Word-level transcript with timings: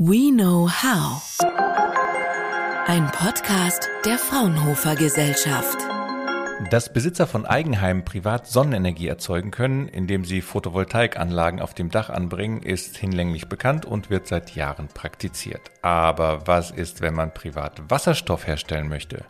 We 0.00 0.30
Know 0.30 0.70
How. 0.70 1.20
Ein 2.86 3.10
Podcast 3.10 3.88
der 4.04 4.16
Fraunhofer 4.16 4.94
Gesellschaft. 4.94 5.76
Dass 6.70 6.92
Besitzer 6.92 7.26
von 7.26 7.44
Eigenheimen 7.44 8.04
privat 8.04 8.46
Sonnenenergie 8.46 9.08
erzeugen 9.08 9.50
können, 9.50 9.88
indem 9.88 10.24
sie 10.24 10.40
Photovoltaikanlagen 10.40 11.58
auf 11.58 11.74
dem 11.74 11.90
Dach 11.90 12.10
anbringen, 12.10 12.62
ist 12.62 12.96
hinlänglich 12.96 13.48
bekannt 13.48 13.86
und 13.86 14.08
wird 14.08 14.28
seit 14.28 14.54
Jahren 14.54 14.86
praktiziert. 14.86 15.62
Aber 15.82 16.46
was 16.46 16.70
ist, 16.70 17.00
wenn 17.00 17.14
man 17.14 17.34
privat 17.34 17.90
Wasserstoff 17.90 18.46
herstellen 18.46 18.88
möchte? 18.88 19.24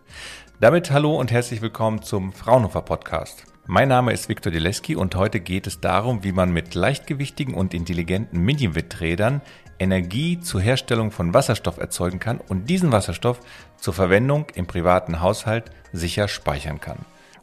Damit 0.60 0.90
hallo 0.90 1.18
und 1.18 1.30
herzlich 1.30 1.62
willkommen 1.62 2.02
zum 2.02 2.34
Fraunhofer 2.34 2.82
Podcast. 2.82 3.46
Mein 3.70 3.88
Name 3.88 4.14
ist 4.14 4.30
Viktor 4.30 4.50
Dileski 4.50 4.96
und 4.96 5.14
heute 5.14 5.40
geht 5.40 5.66
es 5.66 5.78
darum, 5.78 6.24
wie 6.24 6.32
man 6.32 6.50
mit 6.54 6.74
leichtgewichtigen 6.74 7.52
und 7.52 7.74
intelligenten 7.74 8.40
Mini-Windrädern 8.40 9.42
Energie 9.78 10.40
zur 10.40 10.62
Herstellung 10.62 11.10
von 11.10 11.34
Wasserstoff 11.34 11.76
erzeugen 11.76 12.18
kann 12.18 12.40
und 12.40 12.70
diesen 12.70 12.92
Wasserstoff 12.92 13.40
zur 13.76 13.92
Verwendung 13.92 14.46
im 14.54 14.66
privaten 14.66 15.20
Haushalt 15.20 15.70
sicher 15.92 16.28
speichern 16.28 16.80
kann. 16.80 17.00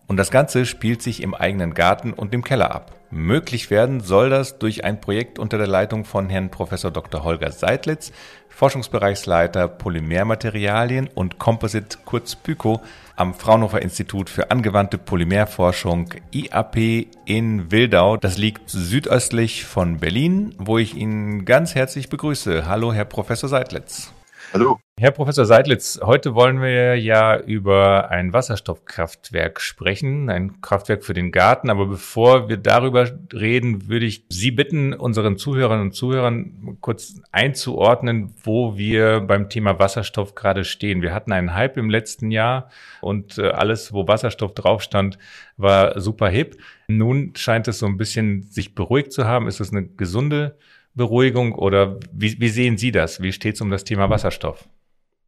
Und 0.08 0.18
das 0.18 0.32
Ganze 0.32 0.66
spielt 0.66 1.04
sich 1.04 1.22
im 1.22 1.36
eigenen 1.36 1.76
Garten 1.76 2.12
und 2.12 2.34
im 2.34 2.44
Keller 2.44 2.74
ab. 2.74 2.96
Möglich 3.16 3.70
werden 3.70 4.02
soll 4.02 4.30
das 4.30 4.60
durch 4.60 4.84
ein 4.84 5.00
Projekt 5.00 5.40
unter 5.40 5.58
der 5.58 5.68
Leitung 5.68 6.04
von 6.04 6.28
Herrn 6.28 6.52
Prof. 6.52 6.72
Dr. 6.72 7.24
Holger 7.24 7.50
Seidlitz, 7.50 8.12
Forschungsbereichsleiter 8.50 9.70
Polymermaterialien 9.70 11.08
und 11.16 11.40
Composite 11.40 12.00
kurz 12.04 12.36
PYCO 12.36 12.82
am 13.16 13.34
Fraunhofer 13.34 13.82
Institut 13.82 14.30
für 14.30 14.52
angewandte 14.52 14.98
Polymerforschung 14.98 16.10
IAP 16.32 17.08
in 17.24 17.72
Wildau. 17.72 18.18
Das 18.18 18.38
liegt 18.38 18.70
südöstlich 18.70 19.64
von 19.64 20.00
Berlin, 20.00 20.54
wo 20.58 20.78
ich 20.78 20.94
ihn 20.94 21.46
ganz 21.46 21.74
herzlich 21.74 22.10
begrüße. 22.10 22.68
Hallo, 22.68 22.92
Herr 22.92 23.06
Professor 23.06 23.48
Seidlitz. 23.48 24.12
Hallo. 24.54 24.80
Herr 24.98 25.12
Professor 25.12 25.46
Seidlitz, 25.46 26.00
heute 26.02 26.36
wollen 26.36 26.62
wir 26.62 26.96
ja 26.96 27.38
über 27.38 28.10
ein 28.12 28.32
Wasserstoffkraftwerk 28.32 29.60
sprechen, 29.60 30.30
ein 30.30 30.62
Kraftwerk 30.62 31.04
für 31.04 31.14
den 31.14 31.34
Garten. 31.34 31.70
Aber 31.70 31.86
bevor 31.86 32.48
wir 32.48 32.56
darüber 32.56 33.06
reden, 33.34 33.90
würde 33.90 34.06
ich 34.06 34.24
Sie 34.30 34.52
bitten, 34.52 34.94
unseren 34.94 35.38
Zuhörern 35.38 35.82
und 35.82 35.92
Zuhörern 35.94 36.78
kurz 36.80 37.20
einzuordnen, 37.34 38.34
wo 38.42 38.78
wir 38.78 39.20
beim 39.20 39.50
Thema 39.50 39.80
Wasserstoff 39.80 40.34
gerade 40.34 40.64
stehen. 40.64 41.02
Wir 41.02 41.14
hatten 41.14 41.34
einen 41.34 41.54
Hype 41.54 41.76
im 41.76 41.90
letzten 41.90 42.32
Jahr 42.32 42.70
und 43.02 43.38
äh, 43.38 43.50
alles, 43.50 43.92
wo 43.92 44.08
Wasserstoff 44.08 44.54
drauf 44.54 44.82
stand, 44.82 45.18
war 45.58 46.00
super 46.00 46.30
hip. 46.30 46.58
Nun 46.88 47.34
scheint 47.36 47.68
es 47.68 47.80
so 47.80 47.86
ein 47.86 47.98
bisschen 47.98 48.44
sich 48.44 48.74
beruhigt 48.76 49.12
zu 49.12 49.26
haben. 49.26 49.50
Ist 49.50 49.60
es 49.60 49.72
eine 49.72 49.86
gesunde 49.86 50.58
Beruhigung 50.96 51.54
oder 51.54 52.00
wie, 52.12 52.40
wie 52.40 52.50
sehen 52.50 52.78
Sie 52.78 52.92
das? 52.92 53.22
Wie 53.22 53.34
steht 53.34 53.56
es 53.56 53.62
um 53.62 53.70
das 53.70 53.84
Thema 53.84 54.10
Wasserstoff? 54.10 54.68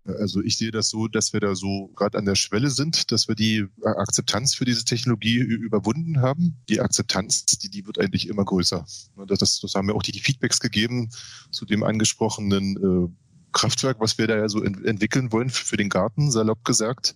Also 0.06 0.42
ich 0.42 0.58
sehe 0.58 0.72
das 0.72 0.90
so, 0.90 1.10
dass 1.10 1.34
wir 1.34 1.42
da 1.42 1.54
so 1.54 1.90
gerade 1.96 2.18
an 2.18 2.24
der 2.24 2.36
Schwelle 2.36 2.70
sind, 2.70 3.12
dass 3.12 3.28
wir 3.28 3.36
die 3.36 3.66
Akzeptanz 3.84 4.56
für 4.56 4.64
diese 4.64 4.86
Technologie 4.86 5.36
überwunden 5.36 6.22
haben. 6.22 6.56
Die 6.70 6.80
Akzeptanz, 6.80 7.46
die, 7.46 7.70
die 7.70 7.86
wird 7.86 8.00
eigentlich 8.00 8.30
immer 8.30 8.46
größer. 8.46 8.86
Das, 9.28 9.40
das, 9.40 9.60
das 9.60 9.76
haben 9.76 9.88
mir 9.88 9.96
auch 9.96 10.04
die, 10.04 10.14
die 10.14 10.22
Feedbacks 10.22 10.62
gegeben 10.62 11.10
zu 11.52 11.66
dem 11.66 11.84
angesprochenen 11.84 12.78
äh, 12.78 13.14
Kraftwerk, 13.52 14.00
was 14.00 14.18
wir 14.18 14.28
da 14.28 14.38
ja 14.38 14.48
so 14.48 14.64
ent 14.64 14.86
entwickeln 14.86 15.32
wollen 15.34 15.50
für, 15.50 15.66
für 15.66 15.78
den 15.78 15.90
Garten, 15.90 16.32
salopp 16.32 16.64
gesagt. 16.64 17.14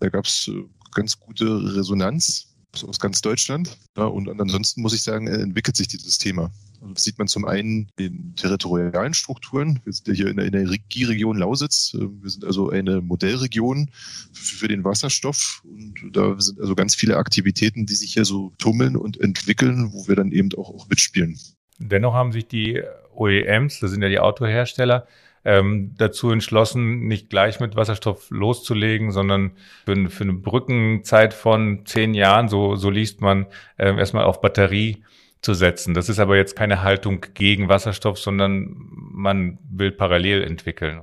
Da 0.00 0.10
gab 0.10 0.26
es 0.26 0.48
äh, 0.48 0.64
ganz 0.94 1.18
gute 1.18 1.46
Resonanz 1.74 2.53
aus 2.82 2.98
ganz 2.98 3.20
Deutschland. 3.20 3.76
Ja, 3.96 4.06
und 4.06 4.28
ansonsten 4.40 4.82
muss 4.82 4.94
ich 4.94 5.02
sagen, 5.02 5.26
entwickelt 5.28 5.76
sich 5.76 5.86
dieses 5.86 6.18
Thema. 6.18 6.50
Also 6.80 6.94
das 6.94 7.02
sieht 7.04 7.18
man 7.18 7.28
zum 7.28 7.44
einen 7.44 7.88
in 7.96 8.34
territorialen 8.36 9.14
Strukturen. 9.14 9.80
Wir 9.84 9.92
sind 9.92 10.08
ja 10.08 10.14
hier 10.14 10.28
in 10.28 10.36
der 10.36 10.46
Energieregion 10.46 11.38
Lausitz. 11.38 11.94
Wir 11.94 12.30
sind 12.30 12.44
also 12.44 12.70
eine 12.70 13.00
Modellregion 13.00 13.90
für 14.32 14.68
den 14.68 14.84
Wasserstoff. 14.84 15.62
Und 15.64 15.94
da 16.12 16.38
sind 16.38 16.60
also 16.60 16.74
ganz 16.74 16.94
viele 16.94 17.16
Aktivitäten, 17.16 17.86
die 17.86 17.94
sich 17.94 18.12
hier 18.12 18.24
so 18.24 18.52
tummeln 18.58 18.96
und 18.96 19.20
entwickeln, 19.20 19.92
wo 19.92 20.08
wir 20.08 20.16
dann 20.16 20.32
eben 20.32 20.50
auch, 20.58 20.70
auch 20.74 20.88
mitspielen. 20.88 21.38
Dennoch 21.78 22.14
haben 22.14 22.32
sich 22.32 22.46
die 22.46 22.82
OEMs, 23.14 23.80
das 23.80 23.90
sind 23.90 24.02
ja 24.02 24.08
die 24.08 24.18
Autohersteller, 24.18 25.06
ähm, 25.44 25.94
dazu 25.96 26.30
entschlossen, 26.30 27.06
nicht 27.06 27.30
gleich 27.30 27.60
mit 27.60 27.76
Wasserstoff 27.76 28.30
loszulegen, 28.30 29.10
sondern 29.10 29.52
für, 29.84 30.10
für 30.10 30.24
eine 30.24 30.34
Brückenzeit 30.34 31.34
von 31.34 31.84
zehn 31.86 32.14
Jahren, 32.14 32.48
so, 32.48 32.76
so 32.76 32.90
liest 32.90 33.20
man, 33.20 33.46
äh, 33.76 33.96
erstmal 33.96 34.24
auf 34.24 34.40
Batterie 34.40 35.04
zu 35.42 35.54
setzen. 35.54 35.94
Das 35.94 36.08
ist 36.08 36.18
aber 36.18 36.36
jetzt 36.36 36.56
keine 36.56 36.82
Haltung 36.82 37.26
gegen 37.34 37.68
Wasserstoff, 37.68 38.18
sondern 38.18 38.74
man 39.12 39.58
will 39.68 39.92
parallel 39.92 40.42
entwickeln. 40.42 41.02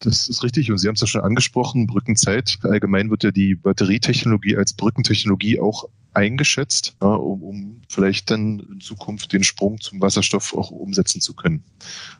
Das 0.00 0.28
ist 0.28 0.42
richtig 0.42 0.70
und 0.70 0.78
Sie 0.78 0.88
haben 0.88 0.94
es 0.94 1.02
ja 1.02 1.06
schon 1.06 1.20
angesprochen, 1.20 1.86
Brückenzeit. 1.86 2.58
Allgemein 2.62 3.10
wird 3.10 3.22
ja 3.22 3.30
die 3.30 3.54
Batterietechnologie 3.54 4.56
als 4.56 4.72
Brückentechnologie 4.72 5.60
auch 5.60 5.88
eingeschätzt, 6.14 6.96
ja, 7.02 7.08
um, 7.08 7.42
um 7.42 7.82
vielleicht 7.88 8.30
dann 8.30 8.60
in 8.60 8.80
Zukunft 8.80 9.32
den 9.32 9.44
Sprung 9.44 9.78
zum 9.80 10.00
Wasserstoff 10.00 10.54
auch 10.54 10.70
umsetzen 10.70 11.20
zu 11.20 11.34
können. 11.34 11.62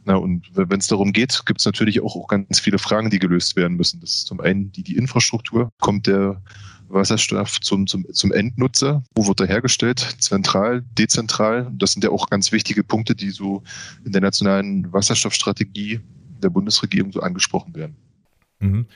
Na, 0.04 0.16
und 0.16 0.46
wenn 0.52 0.78
es 0.78 0.86
darum 0.86 1.12
geht, 1.12 1.42
gibt 1.46 1.60
es 1.60 1.66
natürlich 1.66 2.00
auch, 2.02 2.16
auch 2.16 2.28
ganz 2.28 2.60
viele 2.60 2.78
Fragen, 2.78 3.10
die 3.10 3.18
gelöst 3.18 3.56
werden 3.56 3.76
müssen. 3.76 4.00
Das 4.00 4.10
ist 4.10 4.26
zum 4.26 4.40
einen 4.40 4.70
die, 4.72 4.82
die 4.82 4.96
Infrastruktur. 4.96 5.70
Kommt 5.80 6.06
der 6.06 6.42
Wasserstoff 6.88 7.60
zum, 7.60 7.86
zum, 7.86 8.04
zum 8.12 8.32
Endnutzer? 8.32 9.02
Wo 9.14 9.26
wird 9.26 9.40
er 9.40 9.46
hergestellt? 9.46 10.16
Zentral, 10.18 10.84
dezentral? 10.98 11.70
Das 11.74 11.92
sind 11.92 12.04
ja 12.04 12.10
auch 12.10 12.28
ganz 12.28 12.52
wichtige 12.52 12.84
Punkte, 12.84 13.14
die 13.14 13.30
so 13.30 13.62
in 14.04 14.12
der 14.12 14.20
nationalen 14.20 14.92
Wasserstoffstrategie 14.92 16.00
der 16.42 16.50
Bundesregierung 16.50 17.12
so 17.12 17.20
angesprochen 17.20 17.74
werden. 17.74 17.96
Mhm. 18.60 18.86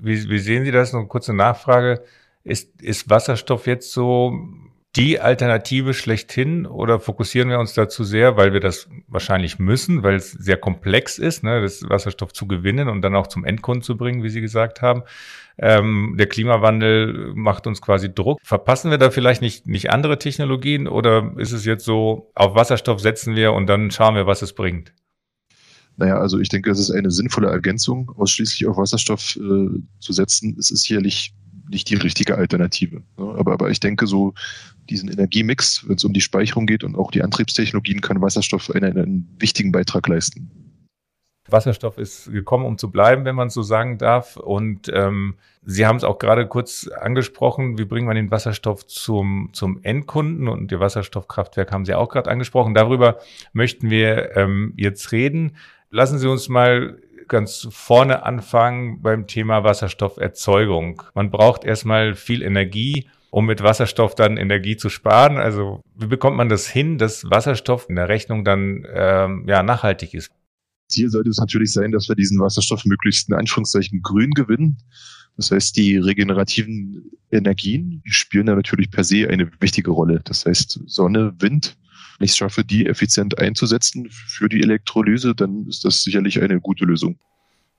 Wie, 0.00 0.28
wie 0.28 0.38
sehen 0.38 0.64
Sie 0.64 0.70
das? 0.70 0.92
Noch 0.92 1.00
eine 1.00 1.08
kurze 1.08 1.34
Nachfrage. 1.34 2.02
Ist, 2.44 2.80
ist 2.80 3.10
Wasserstoff 3.10 3.66
jetzt 3.66 3.92
so 3.92 4.32
die 4.96 5.20
Alternative 5.20 5.92
schlechthin 5.92 6.64
oder 6.64 6.98
fokussieren 7.00 7.50
wir 7.50 7.58
uns 7.58 7.74
dazu 7.74 8.02
sehr, 8.02 8.38
weil 8.38 8.54
wir 8.54 8.60
das 8.60 8.88
wahrscheinlich 9.08 9.58
müssen, 9.58 10.02
weil 10.02 10.14
es 10.14 10.30
sehr 10.32 10.56
komplex 10.56 11.18
ist, 11.18 11.42
ne, 11.42 11.60
das 11.60 11.86
Wasserstoff 11.88 12.32
zu 12.32 12.46
gewinnen 12.46 12.88
und 12.88 13.02
dann 13.02 13.14
auch 13.14 13.26
zum 13.26 13.44
Endkunden 13.44 13.82
zu 13.82 13.98
bringen, 13.98 14.22
wie 14.22 14.30
Sie 14.30 14.40
gesagt 14.40 14.80
haben. 14.80 15.02
Ähm, 15.58 16.14
der 16.18 16.26
Klimawandel 16.26 17.32
macht 17.34 17.66
uns 17.66 17.82
quasi 17.82 18.14
Druck. 18.14 18.38
Verpassen 18.42 18.90
wir 18.90 18.98
da 18.98 19.10
vielleicht 19.10 19.42
nicht, 19.42 19.66
nicht 19.66 19.90
andere 19.90 20.18
Technologien 20.18 20.88
oder 20.88 21.32
ist 21.36 21.52
es 21.52 21.66
jetzt 21.66 21.84
so, 21.84 22.30
auf 22.34 22.54
Wasserstoff 22.54 23.00
setzen 23.00 23.36
wir 23.36 23.52
und 23.52 23.66
dann 23.66 23.90
schauen 23.90 24.14
wir, 24.14 24.26
was 24.26 24.40
es 24.40 24.54
bringt? 24.54 24.94
Naja, 25.96 26.18
also 26.18 26.38
ich 26.38 26.48
denke, 26.48 26.70
es 26.70 26.78
ist 26.78 26.90
eine 26.90 27.10
sinnvolle 27.10 27.48
Ergänzung, 27.48 28.12
ausschließlich 28.16 28.66
auf 28.66 28.76
Wasserstoff 28.76 29.36
äh, 29.36 29.80
zu 29.98 30.12
setzen. 30.12 30.56
Es 30.58 30.70
ist 30.70 30.82
sicherlich 30.82 31.34
nicht 31.68 31.88
die 31.90 31.96
richtige 31.96 32.36
Alternative. 32.36 33.02
Aber, 33.16 33.52
aber 33.52 33.70
ich 33.70 33.80
denke, 33.80 34.06
so 34.06 34.34
diesen 34.88 35.10
Energiemix, 35.10 35.84
wenn 35.88 35.96
es 35.96 36.04
um 36.04 36.12
die 36.12 36.20
Speicherung 36.20 36.66
geht 36.66 36.84
und 36.84 36.96
auch 36.96 37.10
die 37.10 37.22
Antriebstechnologien, 37.22 38.00
kann 38.00 38.20
Wasserstoff 38.20 38.70
einen, 38.70 38.96
einen 38.96 39.36
wichtigen 39.38 39.72
Beitrag 39.72 40.06
leisten. 40.06 40.50
Wasserstoff 41.48 41.98
ist 41.98 42.30
gekommen, 42.30 42.64
um 42.64 42.76
zu 42.76 42.90
bleiben, 42.90 43.24
wenn 43.24 43.36
man 43.36 43.50
so 43.50 43.62
sagen 43.62 43.98
darf. 43.98 44.36
Und 44.36 44.90
ähm, 44.92 45.36
Sie 45.62 45.86
haben 45.86 45.96
es 45.96 46.04
auch 46.04 46.18
gerade 46.18 46.46
kurz 46.46 46.88
angesprochen, 46.88 47.78
wie 47.78 47.84
bringen 47.84 48.08
wir 48.08 48.14
den 48.14 48.30
Wasserstoff 48.30 48.86
zum, 48.86 49.50
zum 49.52 49.80
Endkunden? 49.82 50.48
Und 50.48 50.72
Ihr 50.72 50.80
Wasserstoffkraftwerk 50.80 51.72
haben 51.72 51.84
Sie 51.84 51.94
auch 51.94 52.08
gerade 52.08 52.30
angesprochen. 52.30 52.74
Darüber 52.74 53.18
möchten 53.52 53.90
wir 53.90 54.36
ähm, 54.36 54.74
jetzt 54.76 55.12
reden. 55.12 55.56
Lassen 55.96 56.18
Sie 56.18 56.28
uns 56.28 56.50
mal 56.50 57.00
ganz 57.26 57.68
vorne 57.70 58.22
anfangen 58.22 59.00
beim 59.00 59.26
Thema 59.26 59.64
Wasserstofferzeugung. 59.64 61.02
Man 61.14 61.30
braucht 61.30 61.64
erstmal 61.64 62.14
viel 62.14 62.42
Energie, 62.42 63.08
um 63.30 63.46
mit 63.46 63.62
Wasserstoff 63.62 64.14
dann 64.14 64.36
Energie 64.36 64.76
zu 64.76 64.90
sparen. 64.90 65.38
Also 65.38 65.80
wie 65.94 66.06
bekommt 66.06 66.36
man 66.36 66.50
das 66.50 66.68
hin, 66.68 66.98
dass 66.98 67.24
Wasserstoff 67.30 67.88
in 67.88 67.96
der 67.96 68.10
Rechnung 68.10 68.44
dann 68.44 68.86
ähm, 68.92 69.46
ja 69.48 69.62
nachhaltig 69.62 70.12
ist? 70.12 70.32
Ziel 70.88 71.08
sollte 71.08 71.30
es 71.30 71.38
natürlich 71.38 71.72
sein, 71.72 71.92
dass 71.92 72.10
wir 72.10 72.14
diesen 72.14 72.40
Wasserstoff 72.40 72.84
möglichst 72.84 73.30
in 73.30 73.34
Anführungszeichen 73.34 74.02
grün 74.02 74.32
gewinnen. 74.32 74.76
Das 75.38 75.50
heißt, 75.50 75.78
die 75.78 75.96
regenerativen 75.96 77.10
Energien 77.30 78.02
spielen 78.04 78.44
da 78.44 78.54
natürlich 78.54 78.90
per 78.90 79.02
se 79.02 79.30
eine 79.30 79.50
wichtige 79.60 79.92
Rolle. 79.92 80.20
Das 80.22 80.44
heißt, 80.44 80.78
Sonne, 80.84 81.32
Wind, 81.38 81.78
ich 82.24 82.32
es 82.32 82.36
schaffe, 82.36 82.64
die 82.64 82.86
effizient 82.86 83.38
einzusetzen 83.38 84.08
für 84.10 84.48
die 84.48 84.62
Elektrolyse, 84.62 85.34
dann 85.34 85.66
ist 85.68 85.84
das 85.84 86.02
sicherlich 86.02 86.42
eine 86.42 86.60
gute 86.60 86.84
Lösung. 86.84 87.18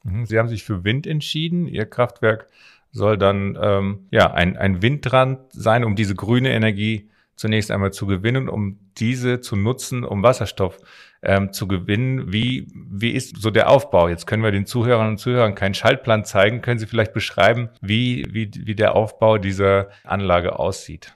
Mhm. 0.03 0.25
Sie 0.25 0.37
haben 0.37 0.49
sich 0.49 0.63
für 0.63 0.83
Wind 0.83 1.07
entschieden. 1.07 1.67
Ihr 1.67 1.85
Kraftwerk 1.85 2.47
soll 2.91 3.17
dann 3.17 3.57
ähm, 3.61 4.07
ja 4.11 4.31
ein, 4.31 4.57
ein 4.57 4.81
Windrand 4.81 5.39
sein, 5.51 5.83
um 5.83 5.95
diese 5.95 6.15
grüne 6.15 6.51
Energie 6.51 7.09
zunächst 7.35 7.69
einmal 7.71 7.93
zu 7.93 8.07
gewinnen, 8.07 8.49
um 8.49 8.79
diese 8.97 9.41
zu 9.41 9.55
nutzen, 9.55 10.03
um 10.03 10.23
Wasserstoff 10.23 10.79
ähm, 11.21 11.53
zu 11.53 11.67
gewinnen. 11.67 12.31
Wie, 12.33 12.67
wie 12.73 13.11
ist 13.11 13.37
so 13.39 13.51
der 13.51 13.69
Aufbau? 13.69 14.09
Jetzt 14.09 14.25
können 14.25 14.43
wir 14.43 14.51
den 14.51 14.65
Zuhörern 14.65 15.09
und 15.09 15.17
Zuhörern 15.19 15.53
keinen 15.55 15.75
Schaltplan 15.75 16.25
zeigen. 16.25 16.61
Können 16.61 16.79
Sie 16.79 16.87
vielleicht 16.87 17.13
beschreiben, 17.13 17.69
wie, 17.81 18.25
wie, 18.31 18.49
wie 18.53 18.75
der 18.75 18.95
Aufbau 18.95 19.37
dieser 19.37 19.89
Anlage 20.03 20.57
aussieht? 20.57 21.13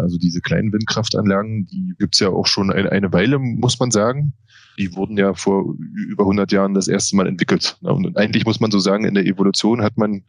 Also 0.00 0.18
diese 0.18 0.40
kleinen 0.40 0.72
Windkraftanlagen, 0.72 1.66
die 1.66 1.94
gibt's 1.98 2.20
ja 2.20 2.28
auch 2.28 2.46
schon 2.46 2.70
eine, 2.70 3.12
Weile, 3.12 3.38
muss 3.38 3.78
man 3.78 3.90
sagen. 3.90 4.32
Die 4.78 4.94
wurden 4.96 5.16
ja 5.16 5.34
vor 5.34 5.74
über 6.08 6.24
100 6.24 6.50
Jahren 6.50 6.74
das 6.74 6.88
erste 6.88 7.16
Mal 7.16 7.28
entwickelt. 7.28 7.78
Und 7.82 8.16
eigentlich 8.16 8.44
muss 8.44 8.60
man 8.60 8.70
so 8.70 8.78
sagen, 8.80 9.04
in 9.04 9.14
der 9.14 9.26
Evolution 9.26 9.82
hat 9.82 9.96
man 9.96 10.12
in 10.14 10.22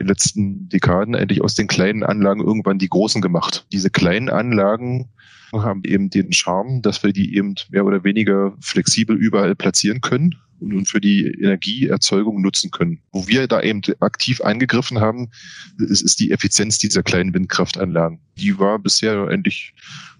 den 0.00 0.08
letzten 0.08 0.68
Dekaden 0.68 1.14
eigentlich 1.14 1.42
aus 1.42 1.54
den 1.54 1.68
kleinen 1.68 2.02
Anlagen 2.02 2.40
irgendwann 2.40 2.78
die 2.78 2.88
großen 2.88 3.22
gemacht. 3.22 3.66
Diese 3.72 3.90
kleinen 3.90 4.30
Anlagen 4.30 5.10
haben 5.52 5.82
eben 5.84 6.10
den 6.10 6.32
Charme, 6.32 6.82
dass 6.82 7.04
wir 7.04 7.12
die 7.12 7.36
eben 7.36 7.54
mehr 7.70 7.84
oder 7.84 8.02
weniger 8.02 8.56
flexibel 8.60 9.16
überall 9.16 9.54
platzieren 9.54 10.00
können 10.00 10.34
und 10.72 10.86
für 10.86 11.00
die 11.00 11.26
Energieerzeugung 11.26 12.40
nutzen 12.40 12.70
können. 12.70 13.00
Wo 13.12 13.28
wir 13.28 13.46
da 13.46 13.60
eben 13.60 13.82
aktiv 14.00 14.40
eingegriffen 14.40 15.00
haben, 15.00 15.30
ist, 15.78 16.02
ist 16.02 16.20
die 16.20 16.30
Effizienz 16.30 16.78
dieser 16.78 17.02
kleinen 17.02 17.34
Windkraftanlagen. 17.34 18.20
Die 18.38 18.58
war 18.58 18.78
bisher 18.78 19.28
eigentlich 19.28 19.74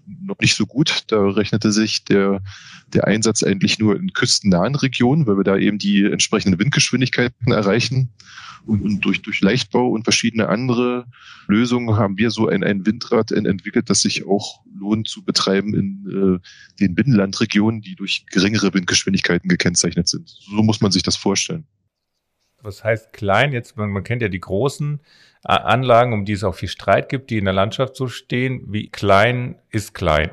noch 0.07 0.39
nicht 0.39 0.55
so 0.55 0.65
gut. 0.65 1.03
Da 1.07 1.29
rechnete 1.29 1.71
sich 1.71 2.03
der, 2.05 2.41
der 2.93 3.07
Einsatz 3.07 3.43
eigentlich 3.43 3.79
nur 3.79 3.95
in 3.95 4.13
küstennahen 4.13 4.75
Regionen, 4.75 5.27
weil 5.27 5.37
wir 5.37 5.43
da 5.43 5.57
eben 5.57 5.77
die 5.77 6.03
entsprechenden 6.03 6.59
Windgeschwindigkeiten 6.59 7.51
erreichen. 7.51 8.09
Und, 8.65 8.81
und 8.81 9.05
durch, 9.05 9.21
durch 9.21 9.41
Leichtbau 9.41 9.89
und 9.89 10.03
verschiedene 10.03 10.49
andere 10.49 11.05
Lösungen 11.47 11.97
haben 11.97 12.17
wir 12.17 12.31
so 12.31 12.47
ein, 12.47 12.63
ein 12.63 12.85
Windrad 12.85 13.31
entwickelt, 13.31 13.89
das 13.89 14.01
sich 14.01 14.25
auch 14.25 14.61
lohnt 14.77 15.07
zu 15.07 15.23
betreiben 15.23 15.75
in 15.75 16.39
äh, 16.41 16.79
den 16.79 16.95
Binnenlandregionen, 16.95 17.81
die 17.81 17.95
durch 17.95 18.25
geringere 18.31 18.73
Windgeschwindigkeiten 18.73 19.49
gekennzeichnet 19.49 20.07
sind. 20.07 20.29
So 20.29 20.63
muss 20.63 20.81
man 20.81 20.91
sich 20.91 21.03
das 21.03 21.15
vorstellen. 21.15 21.65
Was 22.65 22.83
heißt 22.83 23.13
klein? 23.13 23.53
Jetzt, 23.53 23.77
man, 23.77 23.91
man 23.91 24.03
kennt 24.03 24.21
ja 24.21 24.27
die 24.27 24.39
großen 24.39 24.99
äh, 25.43 25.51
Anlagen, 25.51 26.13
um 26.13 26.25
die 26.25 26.33
es 26.33 26.43
auch 26.43 26.55
viel 26.55 26.69
Streit 26.69 27.09
gibt, 27.09 27.29
die 27.29 27.37
in 27.37 27.45
der 27.45 27.53
Landschaft 27.53 27.95
so 27.95 28.07
stehen. 28.07 28.63
Wie 28.67 28.89
klein 28.89 29.55
ist 29.69 29.93
klein? 29.93 30.31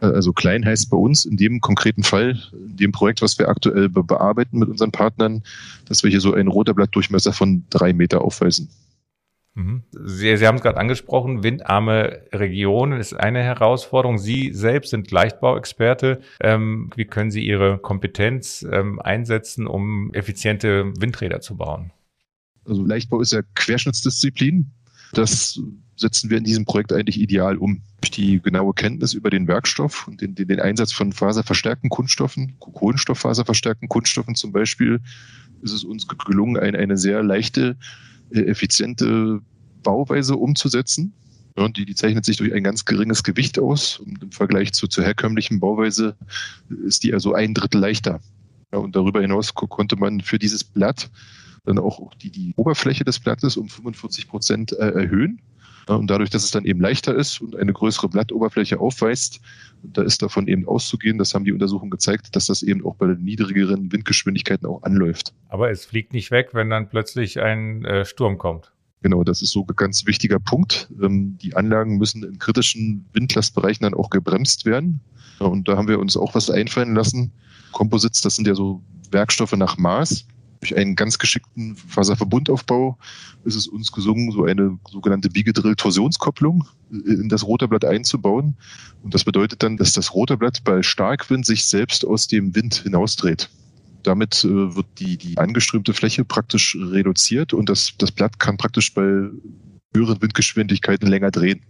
Also 0.00 0.32
klein 0.32 0.64
heißt 0.64 0.90
bei 0.90 0.96
uns 0.96 1.24
in 1.24 1.36
dem 1.36 1.60
konkreten 1.60 2.02
Fall, 2.02 2.38
in 2.52 2.76
dem 2.76 2.92
Projekt, 2.92 3.22
was 3.22 3.38
wir 3.38 3.48
aktuell 3.48 3.88
bearbeiten 3.88 4.58
mit 4.58 4.68
unseren 4.68 4.92
Partnern, 4.92 5.42
dass 5.86 6.02
wir 6.02 6.10
hier 6.10 6.20
so 6.20 6.34
einen 6.34 6.48
Rotorblattdurchmesser 6.48 7.32
von 7.32 7.64
drei 7.70 7.92
Meter 7.92 8.22
aufweisen. 8.22 8.68
Mhm. 9.56 9.84
Sie, 9.90 10.36
Sie 10.36 10.46
haben 10.46 10.56
es 10.56 10.62
gerade 10.62 10.76
angesprochen, 10.76 11.42
windarme 11.42 12.20
Regionen 12.32 13.00
ist 13.00 13.14
eine 13.14 13.42
Herausforderung. 13.42 14.18
Sie 14.18 14.52
selbst 14.52 14.90
sind 14.90 15.10
Leichtbauexperte. 15.10 16.20
Ähm, 16.40 16.90
wie 16.94 17.06
können 17.06 17.30
Sie 17.30 17.44
Ihre 17.44 17.78
Kompetenz 17.78 18.66
ähm, 18.70 19.00
einsetzen, 19.00 19.66
um 19.66 20.12
effiziente 20.12 20.92
Windräder 21.00 21.40
zu 21.40 21.56
bauen? 21.56 21.90
Also 22.66 22.84
Leichtbau 22.84 23.20
ist 23.22 23.32
ja 23.32 23.40
Querschnittsdisziplin. 23.54 24.70
Das 25.12 25.58
setzen 25.96 26.28
wir 26.28 26.36
in 26.36 26.44
diesem 26.44 26.66
Projekt 26.66 26.92
eigentlich 26.92 27.18
ideal 27.18 27.56
um. 27.56 27.80
Durch 28.02 28.10
die 28.10 28.42
genaue 28.42 28.74
Kenntnis 28.74 29.14
über 29.14 29.30
den 29.30 29.48
Werkstoff 29.48 30.06
und 30.06 30.20
den, 30.20 30.34
den, 30.34 30.48
den 30.48 30.60
Einsatz 30.60 30.92
von 30.92 31.12
faserverstärkten 31.12 31.88
Kunststoffen, 31.88 32.56
Kohlenstofffaserverstärkten 32.60 33.88
Kunststoffen 33.88 34.34
zum 34.34 34.52
Beispiel, 34.52 35.00
ist 35.62 35.72
es 35.72 35.82
uns 35.82 36.06
gelungen, 36.06 36.58
eine, 36.58 36.78
eine 36.78 36.98
sehr 36.98 37.22
leichte, 37.22 37.78
effiziente 38.30 39.40
Bauweise 39.82 40.36
umzusetzen. 40.36 41.12
Ja, 41.56 41.68
die, 41.68 41.86
die 41.86 41.94
zeichnet 41.94 42.24
sich 42.24 42.36
durch 42.36 42.52
ein 42.52 42.64
ganz 42.64 42.84
geringes 42.84 43.22
Gewicht 43.22 43.58
aus. 43.58 43.98
Und 43.98 44.22
im 44.22 44.32
Vergleich 44.32 44.72
zu, 44.72 44.88
zur 44.88 45.04
herkömmlichen 45.04 45.60
Bauweise 45.60 46.16
ist 46.84 47.02
die 47.02 47.14
also 47.14 47.34
ein 47.34 47.54
Drittel 47.54 47.80
leichter. 47.80 48.20
Ja, 48.72 48.78
und 48.78 48.94
darüber 48.94 49.20
hinaus 49.20 49.54
konnte 49.54 49.96
man 49.96 50.20
für 50.20 50.38
dieses 50.38 50.64
Blatt 50.64 51.10
dann 51.64 51.78
auch 51.78 52.14
die, 52.14 52.30
die 52.30 52.52
Oberfläche 52.56 53.04
des 53.04 53.18
Blattes 53.18 53.56
um 53.56 53.68
45 53.68 54.28
Prozent 54.28 54.72
äh, 54.72 54.90
erhöhen. 54.90 55.40
Und 55.88 56.08
dadurch, 56.08 56.30
dass 56.30 56.42
es 56.42 56.50
dann 56.50 56.64
eben 56.64 56.80
leichter 56.80 57.14
ist 57.14 57.40
und 57.40 57.54
eine 57.54 57.72
größere 57.72 58.08
Blattoberfläche 58.08 58.80
aufweist, 58.80 59.40
da 59.82 60.02
ist 60.02 60.20
davon 60.20 60.48
eben 60.48 60.66
auszugehen, 60.66 61.16
das 61.16 61.32
haben 61.32 61.44
die 61.44 61.52
Untersuchungen 61.52 61.90
gezeigt, 61.90 62.34
dass 62.34 62.46
das 62.46 62.62
eben 62.62 62.84
auch 62.84 62.96
bei 62.96 63.06
den 63.06 63.22
niedrigeren 63.22 63.92
Windgeschwindigkeiten 63.92 64.66
auch 64.66 64.82
anläuft. 64.82 65.32
Aber 65.48 65.70
es 65.70 65.84
fliegt 65.86 66.12
nicht 66.12 66.30
weg, 66.32 66.50
wenn 66.52 66.70
dann 66.70 66.88
plötzlich 66.88 67.40
ein 67.40 67.84
äh, 67.84 68.04
Sturm 68.04 68.36
kommt. 68.38 68.72
Genau, 69.02 69.22
das 69.22 69.42
ist 69.42 69.52
so 69.52 69.60
ein 69.60 69.76
ganz 69.76 70.06
wichtiger 70.06 70.40
Punkt. 70.40 70.90
Ähm, 71.00 71.38
die 71.40 71.54
Anlagen 71.54 71.98
müssen 71.98 72.24
in 72.24 72.38
kritischen 72.38 73.06
Windlastbereichen 73.12 73.84
dann 73.84 73.94
auch 73.94 74.10
gebremst 74.10 74.64
werden. 74.64 75.00
Und 75.38 75.68
da 75.68 75.76
haben 75.76 75.86
wir 75.86 76.00
uns 76.00 76.16
auch 76.16 76.34
was 76.34 76.50
einfallen 76.50 76.94
lassen. 76.94 77.32
Composites, 77.72 78.22
das 78.22 78.36
sind 78.36 78.48
ja 78.48 78.54
so 78.54 78.82
Werkstoffe 79.10 79.52
nach 79.52 79.76
Maß. 79.76 80.26
Durch 80.60 80.76
einen 80.76 80.96
ganz 80.96 81.18
geschickten 81.18 81.76
Faserverbundaufbau 81.76 82.98
ist 83.44 83.54
es 83.54 83.66
uns 83.66 83.92
gesungen, 83.92 84.32
so 84.32 84.44
eine 84.44 84.78
sogenannte 84.90 85.28
Biegedrill-Torsionskopplung 85.28 86.64
in 86.90 87.28
das 87.28 87.44
Rotorblatt 87.44 87.84
einzubauen. 87.84 88.56
Und 89.02 89.14
das 89.14 89.24
bedeutet 89.24 89.62
dann, 89.62 89.76
dass 89.76 89.92
das 89.92 90.14
Rotorblatt 90.14 90.64
bei 90.64 90.82
Starkwind 90.82 91.46
sich 91.46 91.64
selbst 91.64 92.04
aus 92.04 92.26
dem 92.26 92.54
Wind 92.54 92.74
hinausdreht. 92.74 93.50
Damit 94.02 94.44
äh, 94.44 94.76
wird 94.76 94.86
die, 94.98 95.16
die 95.16 95.36
angeströmte 95.36 95.92
Fläche 95.92 96.24
praktisch 96.24 96.76
reduziert 96.80 97.52
und 97.52 97.68
das, 97.68 97.94
das 97.98 98.12
Blatt 98.12 98.38
kann 98.38 98.56
praktisch 98.56 98.94
bei 98.94 99.02
höheren 99.94 100.22
Windgeschwindigkeiten 100.22 101.08
länger 101.08 101.30
drehen, 101.30 101.62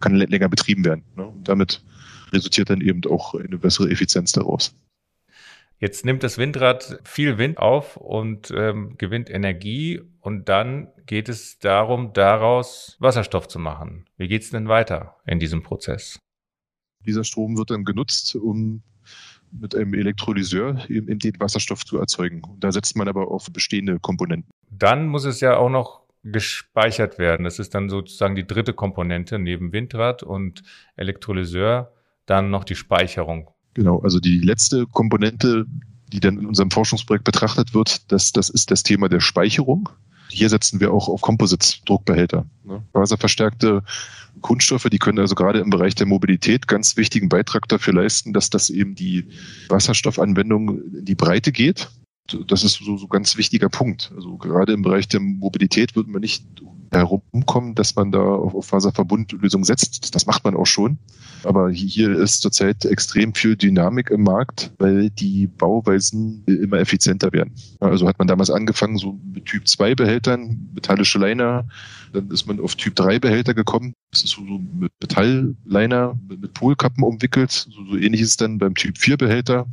kann 0.00 0.14
länger 0.14 0.48
betrieben 0.48 0.84
werden. 0.84 1.02
Ne? 1.16 1.26
Und 1.26 1.48
damit 1.48 1.82
resultiert 2.32 2.70
dann 2.70 2.80
eben 2.80 3.00
auch 3.08 3.34
eine 3.34 3.58
bessere 3.58 3.90
Effizienz 3.90 4.32
daraus. 4.32 4.74
Jetzt 5.80 6.04
nimmt 6.04 6.24
das 6.24 6.38
Windrad 6.38 7.00
viel 7.04 7.38
Wind 7.38 7.58
auf 7.58 7.96
und 7.96 8.52
ähm, 8.54 8.96
gewinnt 8.98 9.30
Energie 9.30 10.00
und 10.20 10.48
dann 10.48 10.88
geht 11.06 11.28
es 11.28 11.60
darum, 11.60 12.12
daraus 12.12 12.96
Wasserstoff 12.98 13.46
zu 13.46 13.60
machen. 13.60 14.06
Wie 14.16 14.26
geht 14.26 14.42
es 14.42 14.50
denn 14.50 14.68
weiter 14.68 15.16
in 15.24 15.38
diesem 15.38 15.62
Prozess? 15.62 16.18
Dieser 17.06 17.22
Strom 17.22 17.56
wird 17.56 17.70
dann 17.70 17.84
genutzt, 17.84 18.34
um 18.34 18.82
mit 19.52 19.74
einem 19.76 19.94
Elektrolyseur 19.94 20.84
eben 20.90 21.18
den 21.18 21.38
Wasserstoff 21.38 21.84
zu 21.84 21.98
erzeugen. 21.98 22.42
Da 22.58 22.72
setzt 22.72 22.96
man 22.96 23.08
aber 23.08 23.30
auf 23.30 23.46
bestehende 23.52 24.00
Komponenten. 24.00 24.50
Dann 24.70 25.06
muss 25.06 25.24
es 25.24 25.40
ja 25.40 25.56
auch 25.56 25.70
noch 25.70 26.02
gespeichert 26.24 27.18
werden. 27.18 27.44
Das 27.44 27.58
ist 27.58 27.74
dann 27.74 27.88
sozusagen 27.88 28.34
die 28.34 28.46
dritte 28.46 28.74
Komponente 28.74 29.38
neben 29.38 29.72
Windrad 29.72 30.22
und 30.24 30.62
Elektrolyseur, 30.96 31.94
dann 32.26 32.50
noch 32.50 32.64
die 32.64 32.74
Speicherung. 32.74 33.50
Genau, 33.78 34.00
also 34.00 34.18
die 34.18 34.40
letzte 34.40 34.88
Komponente, 34.88 35.64
die 36.12 36.18
dann 36.18 36.36
in 36.36 36.46
unserem 36.46 36.72
Forschungsprojekt 36.72 37.22
betrachtet 37.22 37.74
wird, 37.74 38.10
das, 38.10 38.32
das 38.32 38.48
ist 38.48 38.72
das 38.72 38.82
Thema 38.82 39.08
der 39.08 39.20
Speicherung. 39.20 39.88
Hier 40.28 40.48
setzen 40.48 40.80
wir 40.80 40.92
auch 40.92 41.08
auf 41.08 41.20
Composites-Druckbehälter. 41.20 42.44
Ne? 42.64 42.82
Faserverstärkte 42.92 43.84
Kunststoffe, 44.40 44.88
die 44.90 44.98
können 44.98 45.20
also 45.20 45.36
gerade 45.36 45.60
im 45.60 45.70
Bereich 45.70 45.94
der 45.94 46.08
Mobilität 46.08 46.66
ganz 46.66 46.96
wichtigen 46.96 47.28
Beitrag 47.28 47.68
dafür 47.68 47.94
leisten, 47.94 48.32
dass 48.32 48.50
das 48.50 48.68
eben 48.68 48.96
die 48.96 49.28
Wasserstoffanwendung 49.68 50.82
in 50.96 51.04
die 51.04 51.14
Breite 51.14 51.52
geht. 51.52 51.88
Das 52.48 52.64
ist 52.64 52.84
so, 52.84 52.96
so 52.96 53.06
ganz 53.06 53.36
wichtiger 53.36 53.68
Punkt. 53.68 54.10
Also 54.16 54.38
gerade 54.38 54.72
im 54.72 54.82
Bereich 54.82 55.06
der 55.06 55.20
Mobilität 55.20 55.94
wird 55.94 56.08
man 56.08 56.20
nicht 56.20 56.44
herumkommen, 56.90 57.74
dass 57.74 57.94
man 57.96 58.12
da 58.12 58.20
auf 58.20 58.66
Faserverbundlösungen 58.66 59.64
setzt. 59.64 60.14
Das 60.14 60.26
macht 60.26 60.44
man 60.44 60.54
auch 60.56 60.66
schon. 60.66 60.98
Aber 61.44 61.70
hier 61.70 62.18
ist 62.18 62.42
zurzeit 62.42 62.84
extrem 62.84 63.34
viel 63.34 63.56
Dynamik 63.56 64.10
im 64.10 64.22
Markt, 64.22 64.72
weil 64.78 65.10
die 65.10 65.46
Bauweisen 65.46 66.44
immer 66.46 66.78
effizienter 66.78 67.32
werden. 67.32 67.54
Also 67.80 68.08
hat 68.08 68.18
man 68.18 68.26
damals 68.26 68.50
angefangen, 68.50 68.96
so 68.96 69.18
mit 69.32 69.46
Typ 69.46 69.68
2 69.68 69.94
Behältern, 69.94 70.68
metallische 70.74 71.18
Liner, 71.18 71.66
dann 72.12 72.30
ist 72.30 72.46
man 72.46 72.60
auf 72.60 72.74
Typ 72.74 72.96
3 72.96 73.18
Behälter 73.18 73.54
gekommen. 73.54 73.94
Das 74.10 74.24
ist 74.24 74.30
so, 74.30 74.42
mit 74.42 74.92
Metallliner, 75.00 76.18
mit, 76.28 76.54
Polkappen 76.54 77.04
umwickelt. 77.04 77.50
So, 77.50 77.84
so 77.84 77.96
ähnlich 77.96 78.22
ist 78.22 78.30
es 78.30 78.36
dann 78.36 78.58
beim 78.58 78.74
Typ 78.74 78.98
4 78.98 79.16
Behälter, 79.16 79.66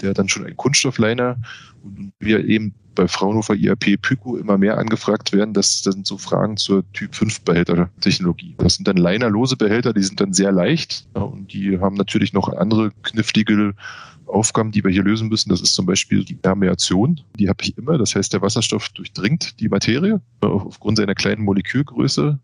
der 0.00 0.14
dann 0.14 0.28
schon 0.28 0.46
ein 0.46 0.56
Kunststoffliner 0.56 1.36
und 1.82 2.12
wir 2.18 2.44
eben 2.44 2.74
bei 2.94 3.08
Fraunhofer 3.08 3.54
IAP 3.54 4.00
Pyco 4.00 4.36
immer 4.36 4.58
mehr 4.58 4.78
angefragt 4.78 5.32
werden, 5.32 5.54
das 5.54 5.82
sind 5.82 6.06
so 6.06 6.18
Fragen 6.18 6.56
zur 6.56 6.84
Typ 6.92 7.14
5 7.14 7.42
Behältertechnologie. 7.42 8.54
Das 8.58 8.74
sind 8.76 8.88
dann 8.88 8.96
linerlose 8.96 9.56
Behälter, 9.56 9.92
die 9.92 10.02
sind 10.02 10.20
dann 10.20 10.32
sehr 10.32 10.52
leicht 10.52 11.06
und 11.14 11.52
die 11.52 11.78
haben 11.78 11.96
natürlich 11.96 12.32
noch 12.32 12.48
andere 12.48 12.92
knifflige 13.02 13.74
Aufgaben, 14.26 14.72
die 14.72 14.82
wir 14.82 14.90
hier 14.90 15.04
lösen 15.04 15.28
müssen. 15.28 15.50
Das 15.50 15.60
ist 15.60 15.74
zum 15.74 15.86
Beispiel 15.86 16.24
die 16.24 16.34
Permeation. 16.34 17.20
Die 17.38 17.48
habe 17.48 17.62
ich 17.62 17.76
immer. 17.76 17.98
Das 17.98 18.14
heißt, 18.14 18.32
der 18.32 18.42
Wasserstoff 18.42 18.88
durchdringt 18.90 19.60
die 19.60 19.68
Materie 19.68 20.20
aufgrund 20.40 20.96
seiner 20.96 21.14
kleinen 21.14 21.42
Molekülgröße. 21.42 22.38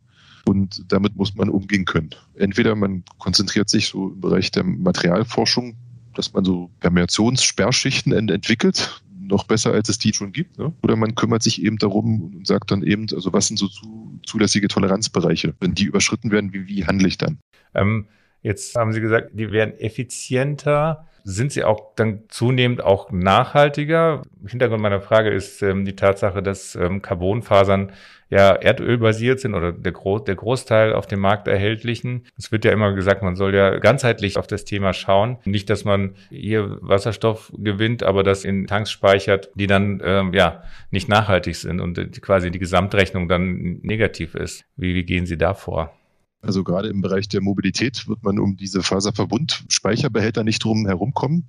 Und 0.45 0.85
damit 0.89 1.17
muss 1.17 1.35
man 1.35 1.49
umgehen 1.49 1.85
können. 1.85 2.11
Entweder 2.37 2.75
man 2.75 3.05
konzentriert 3.19 3.69
sich 3.69 3.89
so 3.89 4.09
im 4.09 4.21
Bereich 4.21 4.51
der 4.51 4.65
Materialforschung, 4.65 5.77
dass 6.15 6.33
man 6.33 6.45
so 6.45 6.71
Permeationssperrschichten 6.81 8.13
entwickelt, 8.13 9.03
noch 9.29 9.45
besser, 9.45 9.73
als 9.73 9.89
es 9.89 9.99
die 9.99 10.13
schon 10.13 10.33
gibt. 10.33 10.59
Ne? 10.59 10.73
Oder 10.83 10.97
man 10.97 11.15
kümmert 11.15 11.43
sich 11.43 11.63
eben 11.63 11.79
darum 11.79 12.35
und 12.37 12.47
sagt 12.47 12.71
dann 12.71 12.83
eben, 12.83 13.07
also 13.13 13.33
was 13.33 13.49
sind 13.49 13.59
so 13.59 13.69
zu, 13.69 14.21
zulässige 14.27 14.69
Toleranzbereiche? 14.69 15.55
Wenn 15.61 15.75
die 15.75 15.85
überschritten 15.85 16.31
werden, 16.31 16.53
wie, 16.53 16.67
wie 16.67 16.85
handle 16.85 17.09
ich 17.09 17.19
dann? 17.19 17.39
Ähm, 17.75 18.09
jetzt 18.43 18.75
haben 18.75 18.93
Sie 18.93 19.01
gesagt, 19.01 19.31
die 19.33 19.51
werden 19.51 19.79
effizienter. 19.79 21.08
Sind 21.25 21.53
sie 21.53 21.65
auch 21.65 21.95
dann 21.97 22.23
zunehmend 22.29 22.83
auch 22.83 23.11
nachhaltiger? 23.11 24.23
Hintergrund 24.47 24.83
meiner 24.83 25.01
Frage 25.01 25.31
ist 25.31 25.63
ähm, 25.63 25.85
die 25.85 25.97
Tatsache, 25.97 26.43
dass 26.43 26.75
ähm, 26.75 27.03
Carbonfasern 27.03 27.93
ja 28.31 28.55
erdölbasiert 28.55 29.41
sind 29.41 29.55
oder 29.55 29.73
der, 29.73 29.93
Gro 29.93 30.19
der 30.19 30.37
Großteil 30.37 30.93
auf 30.93 31.07
dem 31.07 31.21
Markt 31.21 31.49
erhältlichen. 31.49 32.27
Es 32.37 32.53
wird 32.53 32.65
ja 32.65 32.73
immer 32.73 32.93
gesagt, 32.93 33.23
man 33.23 33.37
soll 33.37 33.55
ja 33.55 33.79
ganzheitlich 33.79 34.37
auf 34.37 34.47
das 34.47 34.65
Thema 34.65 34.93
schauen. 34.93 35.39
Nicht, 35.45 35.71
dass 35.71 35.85
man 35.85 36.15
hier 36.31 36.79
Wasserstoff 36.81 37.53
gewinnt, 37.57 38.03
aber 38.03 38.23
das 38.23 38.45
in 38.45 38.67
Tanks 38.67 38.91
speichert, 38.91 39.51
die 39.55 39.67
dann 39.67 40.03
ähm, 40.05 40.35
ja 40.35 40.63
nicht 40.91 41.09
nachhaltig 41.09 41.57
sind 41.57 41.81
und 41.81 42.23
quasi 42.23 42.51
die 42.51 42.59
Gesamtrechnung 42.59 43.29
dann 43.29 43.81
negativ 43.83 44.35
ist. 44.35 44.65
Wie, 44.77 44.95
wie 44.95 45.05
gehen 45.05 45.27
Sie 45.27 45.39
da 45.39 45.55
vor? 45.55 45.98
Also 46.41 46.65
gerade 46.65 46.89
im 46.89 47.01
Bereich 47.01 47.29
der 47.29 47.41
Mobilität 47.41 48.07
wird 48.09 48.23
man 48.23 48.39
um 48.39 48.57
diese 48.57 48.83
Faserverbund-Speicherbehälter 48.83 50.45
nicht 50.45 50.63
drum 50.65 50.87
herumkommen 50.87 51.49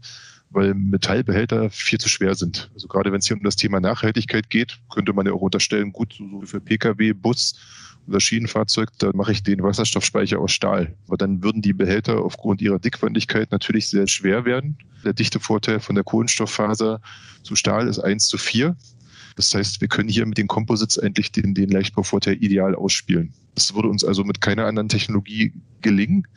weil 0.50 0.74
Metallbehälter 0.74 1.70
viel 1.70 2.00
zu 2.00 2.10
schwer 2.10 2.36
sind. 2.36 2.72
Also 2.74 2.88
gerade 2.88 3.12
wenn 3.12 3.20
es 3.20 3.28
hier 3.28 3.38
um 3.38 3.44
das 3.44 3.56
Thema 3.56 3.80
Nachhaltigkeit 3.80 4.50
geht, 4.50 4.80
könnte 4.90 5.14
man 5.14 5.26
ja 5.26 5.34
auch 5.34 5.42
unterstellen, 5.42 5.92
gut, 5.92 6.16
so 6.18 6.42
für 6.42 6.60
Pkw, 6.60 7.14
Bus 7.14 7.60
oder 8.08 8.20
Schienenfahrzeug, 8.20 8.90
da 8.98 9.12
mache 9.14 9.32
ich 9.32 9.44
den 9.44 9.62
Wasserstoffspeicher 9.62 10.40
aus 10.40 10.52
Stahl. 10.52 10.96
Aber 11.08 11.18
dann 11.18 11.44
würden 11.44 11.62
die 11.62 11.74
Behälter 11.74 12.24
aufgrund 12.24 12.62
ihrer 12.62 12.80
Dickwandigkeit 12.80 13.52
natürlich 13.52 13.88
sehr 13.90 14.08
schwer 14.08 14.46
werden. 14.46 14.78
Der 15.04 15.14
dichte 15.14 15.40
Vorteil 15.40 15.80
von 15.80 15.96
der 15.96 16.04
Kohlenstofffaser 16.04 17.02
zu 17.44 17.56
Stahl 17.56 17.88
ist 17.88 18.00
1 18.00 18.28
zu 18.28 18.38
4. 18.38 18.76
Das 19.40 19.56
heißt, 19.56 19.80
wir 19.80 19.88
können 19.88 20.10
hier 20.10 20.26
mit 20.26 20.38
den 20.38 20.48
Composites 20.48 21.00
eigentlich 21.00 21.32
den, 21.32 21.54
den 21.54 21.70
Leichtbauvorteil 21.70 22.44
ideal 22.44 22.76
ausspielen. 22.76 23.32
Das 23.56 23.74
würde 23.74 23.88
uns 23.88 24.04
also 24.04 24.26
mit 24.26 24.42
keiner 24.42 24.66
anderen 24.66 24.90
Technologie 24.90 25.54
gelingen. 25.82 26.28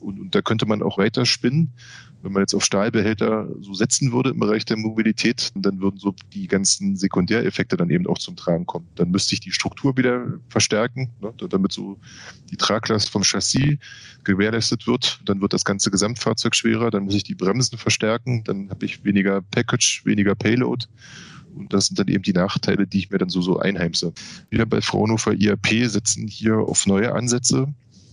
Und, 0.00 0.18
und 0.18 0.34
da 0.34 0.42
könnte 0.42 0.66
man 0.66 0.82
auch 0.82 0.98
weiter 0.98 1.24
spinnen. 1.24 1.72
Wenn 2.20 2.32
man 2.32 2.42
jetzt 2.42 2.54
auf 2.54 2.64
Stahlbehälter 2.64 3.48
so 3.60 3.74
setzen 3.74 4.10
würde 4.10 4.30
im 4.30 4.40
Bereich 4.40 4.64
der 4.64 4.76
Mobilität, 4.76 5.52
dann 5.54 5.80
würden 5.80 6.00
so 6.00 6.16
die 6.34 6.48
ganzen 6.48 6.96
Sekundäreffekte 6.96 7.76
dann 7.76 7.90
eben 7.90 8.08
auch 8.08 8.18
zum 8.18 8.34
Tragen 8.34 8.66
kommen. 8.66 8.88
Dann 8.96 9.12
müsste 9.12 9.34
ich 9.34 9.40
die 9.40 9.52
Struktur 9.52 9.96
wieder 9.96 10.26
verstärken, 10.48 11.10
ne, 11.20 11.32
damit 11.48 11.70
so 11.70 11.96
die 12.50 12.56
Traglast 12.56 13.08
vom 13.08 13.22
Chassis 13.22 13.78
gewährleistet 14.24 14.88
wird. 14.88 15.20
Dann 15.26 15.40
wird 15.40 15.52
das 15.52 15.64
ganze 15.64 15.92
Gesamtfahrzeug 15.92 16.56
schwerer. 16.56 16.90
Dann 16.90 17.04
muss 17.04 17.14
ich 17.14 17.22
die 17.22 17.36
Bremsen 17.36 17.78
verstärken. 17.78 18.42
Dann 18.42 18.68
habe 18.68 18.84
ich 18.84 19.04
weniger 19.04 19.42
Package, 19.42 20.04
weniger 20.04 20.34
Payload. 20.34 20.86
Und 21.58 21.72
das 21.72 21.86
sind 21.86 21.98
dann 21.98 22.08
eben 22.08 22.22
die 22.22 22.32
Nachteile, 22.32 22.86
die 22.86 22.98
ich 22.98 23.10
mir 23.10 23.18
dann 23.18 23.28
so, 23.28 23.42
so 23.42 23.58
einheimse. 23.58 24.12
Wir 24.50 24.66
bei 24.66 24.80
Fraunhofer 24.80 25.32
IAP 25.32 25.68
setzen 25.86 26.28
hier 26.28 26.58
auf 26.58 26.86
neue 26.86 27.12
Ansätze. 27.14 27.68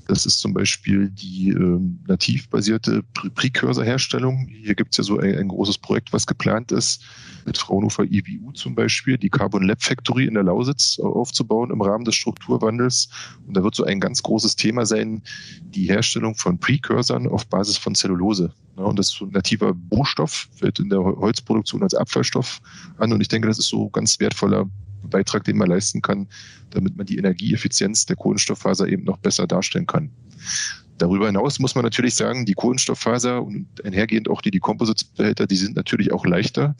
Das 0.07 0.25
ist 0.25 0.39
zum 0.39 0.53
Beispiel 0.53 1.09
die 1.09 1.49
äh, 1.49 1.79
nativbasierte 2.07 3.03
Precursor-Herstellung. 3.33 4.47
Hier 4.47 4.75
gibt 4.75 4.93
es 4.93 4.97
ja 4.97 5.03
so 5.03 5.17
ein, 5.17 5.35
ein, 5.35 5.47
großes 5.47 5.79
Projekt, 5.79 6.13
was 6.13 6.27
geplant 6.27 6.71
ist, 6.71 7.03
mit 7.45 7.57
Fraunhofer 7.57 8.03
IWU 8.03 8.51
zum 8.51 8.75
Beispiel, 8.75 9.17
die 9.17 9.29
Carbon 9.29 9.63
Lab 9.63 9.81
Factory 9.81 10.25
in 10.25 10.35
der 10.35 10.43
Lausitz 10.43 10.99
aufzubauen 10.99 11.71
im 11.71 11.81
Rahmen 11.81 12.05
des 12.05 12.15
Strukturwandels. 12.15 13.09
Und 13.47 13.57
da 13.57 13.63
wird 13.63 13.73
so 13.73 13.83
ein 13.83 13.99
ganz 13.99 14.21
großes 14.21 14.55
Thema 14.55 14.85
sein, 14.85 15.23
die 15.61 15.87
Herstellung 15.87 16.35
von 16.35 16.59
Precursoren 16.59 17.27
auf 17.27 17.47
Basis 17.47 17.77
von 17.77 17.95
Zellulose. 17.95 18.53
Ja, 18.77 18.83
und 18.83 18.99
das 18.99 19.07
ist 19.07 19.15
so 19.15 19.25
ein 19.25 19.31
nativer 19.31 19.73
Rohstoff, 19.91 20.47
fällt 20.55 20.79
in 20.79 20.89
der 20.89 20.99
Holzproduktion 20.99 21.81
als 21.81 21.95
Abfallstoff 21.95 22.59
an. 22.97 23.11
Und 23.11 23.21
ich 23.21 23.27
denke, 23.27 23.47
das 23.47 23.57
ist 23.57 23.69
so 23.69 23.89
ganz 23.89 24.19
wertvoller 24.19 24.69
Beitrag, 25.09 25.43
den 25.43 25.57
man 25.57 25.69
leisten 25.69 26.01
kann, 26.01 26.27
damit 26.71 26.95
man 26.97 27.05
die 27.05 27.17
Energieeffizienz 27.17 28.05
der 28.05 28.15
Kohlenstofffaser 28.15 28.87
eben 28.87 29.03
noch 29.03 29.17
besser 29.17 29.47
darstellen 29.47 29.85
kann. 29.85 30.11
Darüber 30.97 31.27
hinaus 31.27 31.59
muss 31.59 31.75
man 31.75 31.83
natürlich 31.83 32.15
sagen, 32.15 32.45
die 32.45 32.53
Kohlenstofffaser 32.53 33.43
und 33.43 33.67
einhergehend 33.83 34.29
auch 34.29 34.41
die, 34.41 34.51
die 34.51 34.59
Composites-Behälter, 34.59 35.45
die 35.45 35.57
sind 35.57 35.75
natürlich 35.75 36.13
auch 36.13 36.25
leichter. 36.25 36.75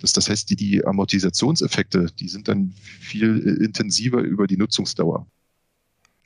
Das, 0.00 0.12
das 0.12 0.28
heißt, 0.28 0.50
die, 0.50 0.56
die 0.56 0.84
Amortisationseffekte, 0.84 2.06
die 2.18 2.28
sind 2.28 2.48
dann 2.48 2.74
viel 3.00 3.58
äh, 3.60 3.64
intensiver 3.64 4.20
über 4.20 4.46
die 4.46 4.58
Nutzungsdauer. 4.58 5.26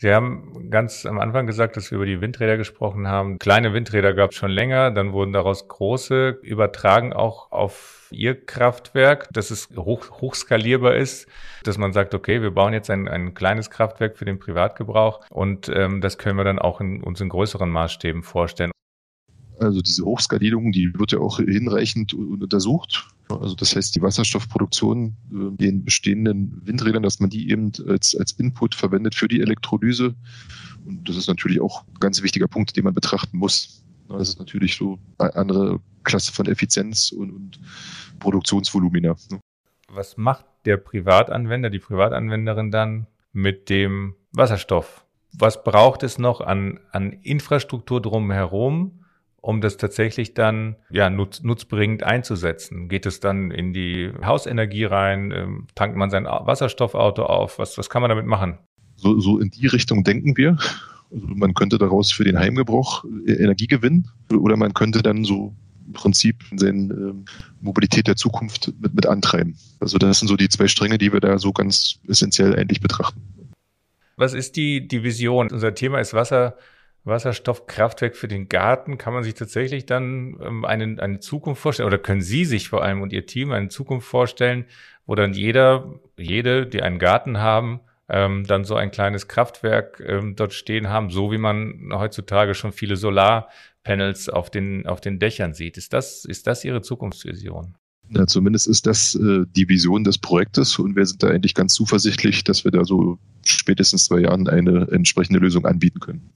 Sie 0.01 0.15
haben 0.15 0.71
ganz 0.71 1.07
am 1.07 1.19
Anfang 1.19 1.49
gesagt, 1.49 1.77
dass 1.77 1.91
wir 1.91 1.97
über 1.97 2.07
die 2.07 2.21
Windräder 2.21 2.57
gesprochen 2.57 3.09
haben. 3.09 3.41
Kleine 3.41 3.75
Windräder 3.75 4.15
gab 4.15 4.31
es 4.31 4.37
schon 4.37 4.53
länger, 4.53 4.93
dann 4.93 5.13
wurden 5.13 5.33
daraus 5.33 5.67
große, 5.67 6.39
übertragen 6.43 7.13
auch 7.13 7.51
auf 7.51 8.07
Ihr 8.13 8.47
Kraftwerk, 8.47 9.29
dass 9.33 9.51
es 9.51 9.69
hoch, 9.77 10.21
hochskalierbar 10.21 10.95
ist, 10.95 11.27
dass 11.65 11.79
man 11.79 11.93
sagt, 11.93 12.15
okay, 12.15 12.41
wir 12.43 12.53
bauen 12.53 12.73
jetzt 12.73 12.91
ein, 12.91 13.09
ein 13.09 13.35
kleines 13.35 13.71
Kraftwerk 13.71 14.17
für 14.17 14.25
den 14.25 14.39
Privatgebrauch 14.39 15.21
und 15.31 15.69
ähm, 15.69 16.01
das 16.01 16.17
können 16.17 16.39
wir 16.39 16.45
dann 16.45 16.61
auch 16.61 16.81
in, 16.81 17.03
uns 17.03 17.21
in 17.21 17.29
größeren 17.29 17.69
Maßstäben 17.69 18.23
vorstellen. 18.23 18.71
Also 19.59 19.83
diese 19.83 20.05
Hochskalierung, 20.05 20.73
die 20.73 20.93
wird 20.95 21.13
ja 21.13 21.19
auch 21.19 21.39
hinreichend 21.39 22.15
untersucht. 22.15 23.09
Also 23.29 23.55
das 23.55 23.77
heißt, 23.77 23.95
die 23.95 24.03
Wasserstoffproduktion 24.03 25.17
äh, 25.31 25.57
den 25.57 25.85
bestehenden 25.85 26.61
Windrädern, 26.65 27.03
dass 27.03 27.21
man 27.21 27.31
die 27.31 27.51
eben 27.51 27.73
als, 27.87 28.17
als 28.17 28.33
Input 28.33 28.75
verwendet 28.75 29.15
für 29.15 29.29
die 29.29 29.41
Elektrolyse. 29.41 30.15
Und 30.87 31.09
das 31.09 31.17
ist 31.17 31.29
natürlich 31.29 31.61
auch 31.61 31.87
ein 31.87 32.01
ganz 32.01 32.23
wichtiger 32.23 32.49
Punkt, 32.49 32.77
den 32.77 32.85
man 32.85 32.95
betrachten 32.95 33.37
muss. 33.37 33.85
Das 34.09 34.31
ist 34.31 34.39
natürlich 34.39 34.77
so 34.77 34.99
eine 35.19 35.35
andere 35.37 35.81
Klasse 36.05 36.33
von 36.33 36.47
Effizienz 36.47 37.13
und, 37.13 37.31
und 37.31 37.61
Produktionsvolumina. 38.19 39.17
Ne? 39.31 39.41
Was 39.91 40.17
macht 40.17 40.47
der 40.65 40.79
Privatanwender, 40.79 41.69
die 41.69 41.79
Privatanwenderin 41.79 42.71
dann 42.71 43.07
mit 43.33 43.69
dem 43.69 44.15
Wasserstoff? 44.33 45.05
Was 45.33 45.63
braucht 45.63 46.03
es 46.03 46.19
noch 46.19 46.41
an, 46.41 46.81
an 46.91 47.13
Infrastruktur 47.13 48.01
drumherum, 48.01 48.98
um 49.49 49.63
das 49.63 49.79
tatsächlich 49.79 50.35
dann 50.35 50.77
ja, 50.91 51.09
nutz, 51.09 51.43
nutzbringend 51.43 52.03
einzusetzen? 52.03 52.91
Geht 52.91 53.07
es 53.07 53.19
dann 53.19 53.51
in 53.51 53.73
die 53.73 54.13
Hausenergie 54.23 54.85
rein? 54.85 55.33
Ähm, 55.35 55.67
tankt 55.75 55.97
man 55.97 56.11
sein 56.11 56.27
Wasserstoffauto 56.27 57.23
auf? 57.23 57.59
Was, 57.59 57.79
was 57.79 57.89
kann 57.89 58.03
man 58.03 58.11
damit 58.11 58.27
machen? 58.27 58.59
So, 58.97 59.19
so 59.19 59.39
in 59.39 59.51
die 59.51 59.67
Richtung 59.67 60.05
denken 60.05 60.37
wir. 60.37 60.59
Also 61.11 61.27
man 61.29 61.55
könnte 61.55 61.79
daraus 61.79 62.13
für 62.13 62.25
den 62.25 62.39
Heimgebrauch 62.39 63.07
äh, 63.27 63.43
Energie 63.43 63.67
gewinnen 63.67 64.11
oder 64.31 64.59
man 64.59 64.75
könnte 64.75 65.01
dann 65.01 65.25
so 65.25 65.55
im 65.87 65.95
Prinzip 65.95 66.45
seine 66.55 66.93
ähm, 66.93 67.25
Mobilität 67.63 68.07
der 68.07 68.17
Zukunft 68.17 68.75
mit, 68.79 68.93
mit 68.93 69.07
antreiben. 69.07 69.57
Also 69.81 69.97
das 69.97 70.19
sind 70.19 70.29
so 70.29 70.37
die 70.37 70.51
zwei 70.51 70.69
Stränge, 70.69 70.99
die 70.99 71.11
wir 71.11 71.21
da 71.21 71.39
so 71.39 71.55
ganz 71.55 72.01
essentiell 72.07 72.55
eigentlich 72.55 72.83
betrachten. 72.83 73.23
Was 74.17 74.35
ist 74.35 74.57
die, 74.57 74.87
die 74.87 75.03
Vision? 75.03 75.49
Unser 75.51 75.75
Thema 75.75 76.01
ist 76.01 76.13
Wasser. 76.13 76.59
Wasserstoffkraftwerk 77.05 78.17
für 78.17 78.29
den 78.29 78.49
Garten. 78.49 78.99
Kann 78.99 79.15
man 79.15 79.23
sich 79.23 79.35
tatsächlich 79.35 79.87
dann 79.87 80.39
ähm, 80.41 80.65
eine, 80.65 81.01
eine 81.01 81.21
Zukunft 81.21 81.63
vorstellen 81.63 81.87
oder 81.87 81.99
können 81.99 82.21
Sie 82.21 82.45
sich 82.45 82.69
vor 82.69 82.83
allem 82.83 83.03
und 83.03 83.13
Ihr 83.13 83.27
Team 83.27 83.53
eine 83.53 83.69
Zukunft 83.69 84.07
vorstellen, 84.07 84.67
wo 85.07 85.15
dann 85.15 85.33
jeder, 85.33 86.01
jede, 86.17 86.67
die 86.67 86.83
einen 86.83 86.99
Garten 86.99 87.39
haben, 87.39 87.81
ähm, 88.09 88.45
dann 88.47 88.65
so 88.65 88.75
ein 88.75 88.91
kleines 88.91 89.29
Kraftwerk 89.29 90.03
ähm, 90.07 90.37
dort 90.37 90.53
stehen 90.53 90.89
haben, 90.89 91.11
so 91.11 91.31
wie 91.33 91.39
man 91.39 91.91
heutzutage 91.93 92.55
schon 92.55 92.73
viele 92.73 92.97
Solarpanels 92.97 94.29
auf 94.29 94.51
den, 94.51 94.87
auf 94.87 95.01
den 95.01 95.19
Dächern 95.19 95.55
sieht. 95.55 95.77
Ist 95.77 95.93
das, 95.93 96.25
ist 96.25 96.47
das 96.47 96.65
Ihre 96.65 96.83
Zukunftsvision? 96.83 97.75
Ja, 98.11 98.27
zumindest 98.27 98.67
ist 98.67 98.87
das 98.87 99.15
äh, 99.15 99.45
die 99.55 99.69
Vision 99.69 100.05
des 100.05 100.17
Projektes 100.17 100.79
und 100.79 100.97
wir 100.97 101.05
sind 101.05 101.23
da 101.23 101.29
eigentlich 101.29 101.55
ganz 101.55 101.75
zuversichtlich, 101.75 102.43
dass 102.43 102.65
wir 102.65 102.71
da 102.71 102.85
so 102.85 103.19
spätestens 103.45 104.07
zwei 104.07 104.21
Jahren 104.21 104.49
eine 104.49 104.89
entsprechende 104.91 105.41
Lösung 105.41 105.67
anbieten 105.67 106.01
können. 106.01 106.31